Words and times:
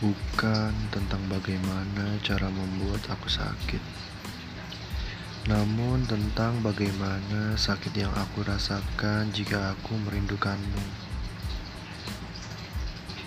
bukan 0.00 0.72
tentang 0.88 1.20
bagaimana 1.28 2.16
cara 2.24 2.48
membuat 2.48 3.04
aku 3.12 3.28
sakit, 3.28 3.84
namun 5.44 6.08
tentang 6.08 6.56
bagaimana 6.64 7.52
sakit 7.52 7.92
yang 7.92 8.12
aku 8.16 8.40
rasakan 8.40 9.28
jika 9.36 9.76
aku 9.76 10.00
merindukanmu. 10.08 10.84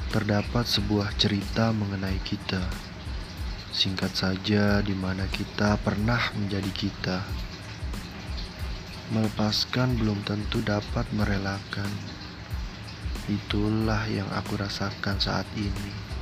Terdapat 0.09 0.65
sebuah 0.65 1.13
cerita 1.17 1.69
mengenai 1.69 2.17
kita, 2.25 2.65
singkat 3.69 4.17
saja, 4.17 4.81
di 4.81 4.97
mana 4.97 5.29
kita 5.29 5.77
pernah 5.77 6.33
menjadi 6.37 6.71
kita. 6.73 7.19
Melepaskan 9.13 9.93
belum 10.01 10.25
tentu 10.25 10.61
dapat 10.65 11.05
merelakan. 11.13 11.89
Itulah 13.29 14.09
yang 14.09 14.29
aku 14.33 14.57
rasakan 14.57 15.21
saat 15.21 15.45
ini. 15.53 16.12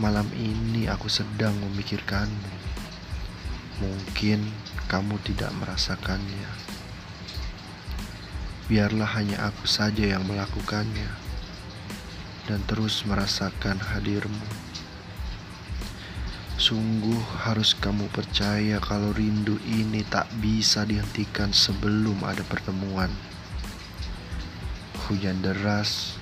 Malam 0.00 0.24
ini 0.32 0.88
aku 0.88 1.12
sedang 1.12 1.52
memikirkanmu. 1.52 2.52
Mungkin 3.84 4.40
kamu 4.88 5.20
tidak 5.20 5.52
merasakannya. 5.60 6.48
Biarlah 8.72 9.10
hanya 9.20 9.52
aku 9.52 9.68
saja 9.68 10.16
yang 10.16 10.24
melakukannya 10.24 11.12
dan 12.48 12.64
terus 12.64 13.04
merasakan 13.04 13.84
hadirmu. 13.92 14.48
Sungguh 16.56 17.20
harus 17.44 17.76
kamu 17.76 18.08
percaya 18.16 18.80
kalau 18.80 19.12
rindu 19.12 19.60
ini 19.68 20.08
tak 20.08 20.24
bisa 20.40 20.88
dihentikan 20.88 21.52
sebelum 21.52 22.24
ada 22.24 22.40
pertemuan. 22.48 23.12
Hujan 25.04 25.44
deras, 25.44 26.16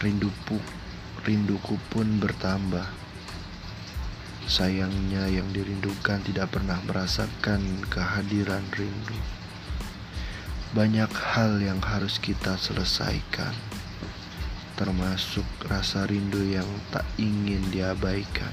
rindu 0.00 0.32
rinduku 1.24 1.80
pun 1.88 2.20
bertambah. 2.20 2.84
Sayangnya, 4.44 5.24
yang 5.32 5.48
dirindukan 5.56 6.20
tidak 6.20 6.52
pernah 6.52 6.76
merasakan 6.84 7.88
kehadiran 7.88 8.60
rindu. 8.76 9.16
Banyak 10.76 11.08
hal 11.08 11.64
yang 11.64 11.80
harus 11.80 12.20
kita 12.20 12.60
selesaikan, 12.60 13.56
termasuk 14.76 15.48
rasa 15.64 16.04
rindu 16.04 16.44
yang 16.44 16.68
tak 16.92 17.08
ingin 17.16 17.64
diabaikan. 17.72 18.52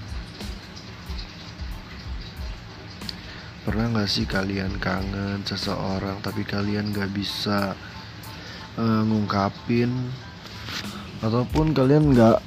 Pernah 3.67 3.99
gak 3.99 4.09
sih 4.09 4.23
kalian 4.25 4.79
kangen 4.79 5.43
seseorang, 5.43 6.23
tapi 6.23 6.47
kalian 6.47 6.95
gak 6.95 7.11
bisa 7.11 7.75
uh, 8.79 9.03
ngungkapin, 9.03 9.91
ataupun 11.19 11.75
kalian 11.75 12.15
gak 12.15 12.39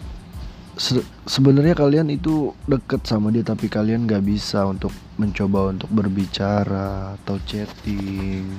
se 0.74 0.98
sebenarnya 1.24 1.78
kalian 1.78 2.10
itu 2.10 2.50
deket 2.66 3.06
sama 3.06 3.30
dia 3.30 3.46
tapi 3.46 3.70
kalian 3.70 4.10
gak 4.10 4.26
bisa 4.26 4.66
untuk 4.66 4.90
mencoba 5.14 5.70
untuk 5.70 5.90
berbicara 5.94 7.14
atau 7.22 7.38
chatting 7.46 8.50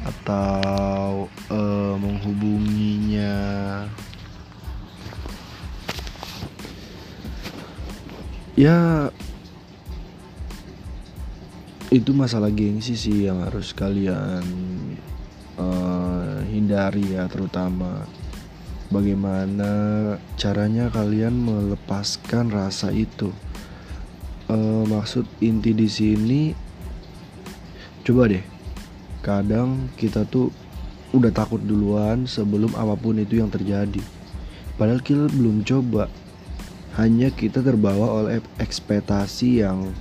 atau 0.00 1.28
uh, 1.52 1.94
menghubunginya. 1.98 3.36
Ya 8.56 9.10
itu 11.90 12.14
masalah 12.14 12.54
gengsi 12.54 12.94
sih 12.94 13.26
yang 13.26 13.42
harus 13.42 13.74
kalian 13.74 14.46
uh, 15.58 16.38
hindari 16.46 17.18
ya 17.18 17.26
terutama 17.26 18.06
bagaimana 18.90 19.70
caranya 20.34 20.90
kalian 20.90 21.32
melepaskan 21.46 22.50
rasa 22.50 22.90
itu. 22.90 23.30
E, 24.50 24.56
maksud 24.90 25.24
inti 25.38 25.70
di 25.70 25.86
sini, 25.86 26.50
coba 28.02 28.28
deh, 28.28 28.42
kadang 29.22 29.88
kita 29.94 30.26
tuh 30.26 30.50
udah 31.14 31.30
takut 31.30 31.62
duluan 31.62 32.26
sebelum 32.26 32.74
apa 32.74 32.98
pun 32.98 33.18
itu 33.18 33.38
yang 33.38 33.50
terjadi. 33.50 34.02
Padahal 34.74 35.02
kita 35.02 35.30
belum 35.30 35.62
coba, 35.62 36.10
hanya 36.98 37.30
kita 37.30 37.62
terbawa 37.62 38.26
oleh 38.26 38.42
ekspektasi 38.58 39.62
yang 39.62 39.94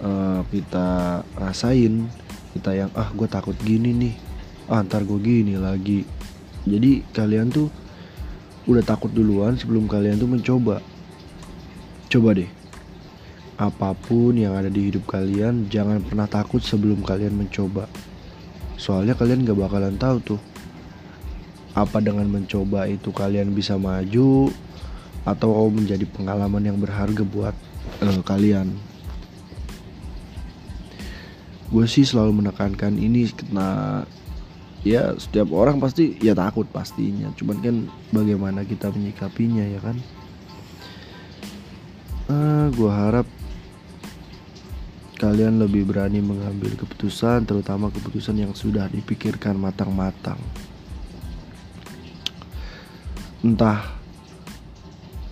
uh, 0.00 0.40
kita 0.48 1.20
rasain. 1.36 2.08
Kita 2.56 2.72
yang 2.72 2.90
ah 2.96 3.12
gue 3.12 3.28
takut 3.28 3.54
gini 3.60 3.92
nih, 3.92 4.14
ah 4.72 4.80
ntar 4.80 5.04
gue 5.04 5.20
gini 5.20 5.60
lagi. 5.60 6.08
Jadi 6.64 7.04
kalian 7.12 7.52
tuh 7.52 7.68
udah 8.68 8.84
takut 8.84 9.08
duluan 9.08 9.56
sebelum 9.56 9.88
kalian 9.88 10.20
tuh 10.20 10.28
mencoba. 10.28 10.84
Coba 12.12 12.36
deh. 12.36 12.50
Apa 13.56 13.96
pun 13.96 14.36
yang 14.36 14.54
ada 14.54 14.68
di 14.70 14.92
hidup 14.92 15.08
kalian, 15.08 15.66
jangan 15.72 16.04
pernah 16.04 16.28
takut 16.28 16.60
sebelum 16.60 17.00
kalian 17.02 17.34
mencoba. 17.34 17.88
Soalnya 18.78 19.16
kalian 19.18 19.48
gak 19.48 19.58
bakalan 19.58 19.96
tahu 19.96 20.36
tuh. 20.36 20.40
Apa 21.74 21.98
dengan 21.98 22.28
mencoba 22.28 22.86
itu 22.86 23.10
kalian 23.10 23.56
bisa 23.56 23.74
maju 23.80 24.52
atau 25.26 25.66
menjadi 25.72 26.06
pengalaman 26.06 26.62
yang 26.62 26.78
berharga 26.78 27.24
buat 27.24 27.56
uh, 28.04 28.20
kalian. 28.22 28.70
Gue 31.68 31.84
sih 31.84 32.06
selalu 32.06 32.44
menekankan 32.44 32.96
ini 32.96 33.28
karena 33.28 34.02
ya 34.88 35.12
setiap 35.20 35.52
orang 35.52 35.76
pasti 35.76 36.16
ya 36.16 36.32
takut 36.32 36.64
pastinya. 36.72 37.28
Cuman 37.36 37.60
kan 37.60 37.76
bagaimana 38.08 38.64
kita 38.64 38.88
menyikapinya 38.88 39.64
ya 39.68 39.80
kan? 39.84 39.96
Uh, 42.28 42.32
ah, 42.32 42.66
gue 42.72 42.92
harap 42.92 43.26
kalian 45.18 45.60
lebih 45.60 45.84
berani 45.84 46.22
mengambil 46.22 46.72
keputusan 46.78 47.44
terutama 47.44 47.90
keputusan 47.92 48.38
yang 48.38 48.52
sudah 48.56 48.88
dipikirkan 48.88 49.60
matang-matang. 49.60 50.40
Entah 53.44 53.98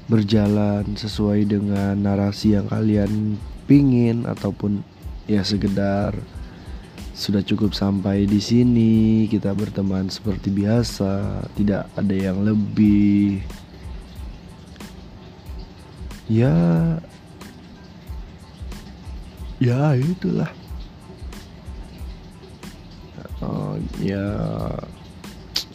berjalan 0.06 0.86
sesuai 0.94 1.48
dengan 1.48 1.98
narasi 1.98 2.54
yang 2.54 2.70
kalian 2.70 3.34
pingin 3.66 4.22
ataupun 4.22 4.82
ya 5.26 5.42
sekedar 5.42 6.14
sudah 7.16 7.40
cukup 7.40 7.72
sampai 7.72 8.28
di 8.28 8.36
sini. 8.36 9.24
Kita 9.24 9.56
berteman 9.56 10.12
seperti 10.12 10.52
biasa, 10.52 11.40
tidak 11.56 11.88
ada 11.96 12.12
yang 12.12 12.44
lebih. 12.44 13.40
Ya, 16.28 16.52
ya 19.56 19.96
itulah. 19.96 20.52
Uh, 23.40 23.76
ya 24.00 24.24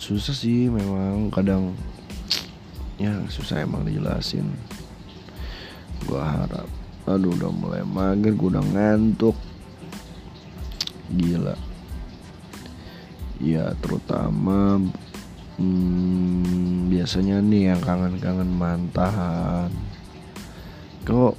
susah 0.02 0.34
sih 0.34 0.66
memang 0.66 1.30
kadang 1.30 1.78
ya 3.02 3.18
susah 3.34 3.66
emang 3.66 3.86
dijelasin. 3.86 4.46
Gua 6.06 6.26
harap, 6.26 6.68
aduh 7.06 7.34
udah 7.34 7.54
mulai 7.54 7.86
mager, 7.86 8.34
gua 8.34 8.58
udah 8.58 8.66
ngantuk 8.66 9.38
gila. 11.16 11.56
Ya 13.42 13.74
terutama 13.82 14.78
hmm, 15.58 16.94
biasanya 16.94 17.42
nih 17.42 17.74
yang 17.74 17.82
kangen-kangen 17.82 18.52
mantahan. 18.54 19.70
Kok 21.04 21.34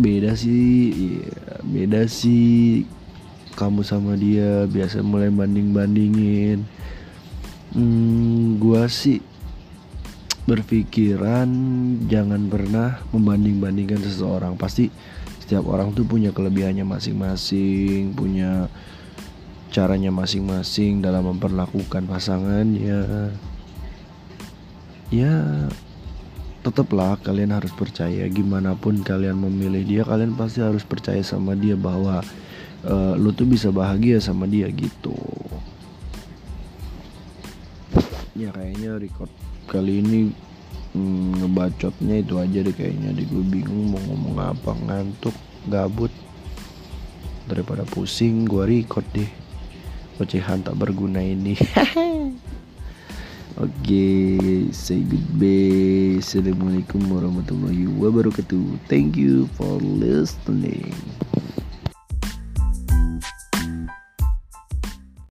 beda 0.00 0.32
sih? 0.32 1.20
Ya, 1.20 1.60
beda 1.60 2.08
sih. 2.08 2.88
Kamu 3.56 3.84
sama 3.84 4.16
dia 4.16 4.68
biasa 4.68 5.00
mulai 5.00 5.32
banding-bandingin. 5.32 6.64
Hmm, 7.72 8.56
gua 8.60 8.88
sih 8.88 9.20
berpikiran 10.46 11.50
jangan 12.06 12.46
pernah 12.46 13.02
membanding-bandingkan 13.10 14.00
seseorang. 14.00 14.54
Pasti 14.54 14.88
setiap 15.46 15.66
orang 15.70 15.94
tuh 15.94 16.02
punya 16.02 16.34
kelebihannya 16.34 16.82
masing-masing 16.82 18.10
punya 18.18 18.66
caranya 19.76 20.08
masing-masing 20.08 21.04
dalam 21.04 21.36
memperlakukan 21.36 22.08
pasangannya. 22.08 23.28
Ya 25.12 25.68
tetaplah 26.64 27.20
kalian 27.20 27.52
harus 27.52 27.76
percaya. 27.76 28.24
Gimana 28.32 28.72
pun 28.72 29.04
kalian 29.04 29.36
memilih 29.36 29.84
dia 29.84 30.02
kalian 30.08 30.32
pasti 30.32 30.64
harus 30.64 30.80
percaya 30.80 31.20
sama 31.20 31.52
dia 31.52 31.76
bahwa 31.76 32.24
uh, 32.88 33.12
lu 33.20 33.36
tuh 33.36 33.44
bisa 33.44 33.68
bahagia 33.68 34.16
sama 34.16 34.48
dia 34.48 34.64
gitu. 34.72 35.12
Ya 38.32 38.48
kayaknya 38.56 38.96
record 38.96 39.28
kali 39.68 40.00
ini 40.00 40.32
hmm, 40.96 41.44
ngebacotnya 41.44 42.24
itu 42.24 42.40
aja 42.40 42.64
deh 42.64 42.72
kayaknya. 42.72 43.12
Di 43.12 43.28
gue 43.28 43.44
bingung 43.44 43.92
mau 43.92 44.00
ngomong 44.00 44.40
apa 44.40 44.72
ngantuk 44.88 45.36
gabut. 45.68 46.10
Daripada 47.44 47.84
pusing 47.84 48.48
gue 48.48 48.64
record 48.64 49.04
deh 49.12 49.45
ocehan 50.20 50.64
tak 50.64 50.76
berguna 50.76 51.20
ini 51.20 51.56
Oke, 53.56 54.04
say 54.68 55.00
goodbye. 55.00 56.20
Assalamualaikum 56.20 57.00
warahmatullahi 57.08 57.88
wabarakatuh. 57.88 58.84
Thank 58.84 59.16
you 59.16 59.48
for 59.56 59.80
listening. 59.80 60.92